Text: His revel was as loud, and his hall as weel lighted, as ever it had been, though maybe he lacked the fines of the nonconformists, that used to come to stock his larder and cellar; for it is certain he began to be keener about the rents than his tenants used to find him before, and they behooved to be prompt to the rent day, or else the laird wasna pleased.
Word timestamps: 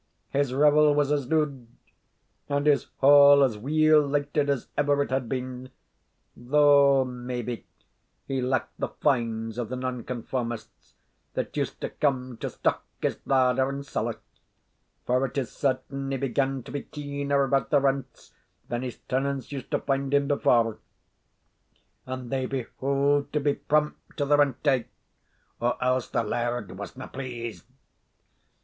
His 0.31 0.51
revel 0.51 0.95
was 0.95 1.11
as 1.11 1.27
loud, 1.27 1.67
and 2.49 2.65
his 2.65 2.87
hall 3.01 3.43
as 3.43 3.55
weel 3.55 4.01
lighted, 4.01 4.49
as 4.49 4.67
ever 4.75 5.03
it 5.03 5.11
had 5.11 5.29
been, 5.29 5.69
though 6.35 7.05
maybe 7.05 7.67
he 8.25 8.41
lacked 8.41 8.79
the 8.79 8.87
fines 8.87 9.59
of 9.59 9.69
the 9.69 9.75
nonconformists, 9.75 10.95
that 11.35 11.55
used 11.55 11.79
to 11.81 11.91
come 11.91 12.37
to 12.37 12.49
stock 12.49 12.83
his 12.99 13.19
larder 13.27 13.69
and 13.69 13.85
cellar; 13.85 14.15
for 15.05 15.23
it 15.27 15.37
is 15.37 15.51
certain 15.51 16.09
he 16.09 16.17
began 16.17 16.63
to 16.63 16.71
be 16.71 16.81
keener 16.81 17.43
about 17.43 17.69
the 17.69 17.79
rents 17.79 18.33
than 18.69 18.81
his 18.81 18.97
tenants 19.07 19.51
used 19.51 19.69
to 19.69 19.77
find 19.77 20.15
him 20.15 20.27
before, 20.27 20.79
and 22.07 22.31
they 22.31 22.47
behooved 22.47 23.31
to 23.33 23.39
be 23.39 23.53
prompt 23.53 24.17
to 24.17 24.25
the 24.25 24.35
rent 24.37 24.63
day, 24.63 24.87
or 25.59 25.77
else 25.79 26.07
the 26.09 26.23
laird 26.23 26.75
wasna 26.75 27.07
pleased. 27.07 27.65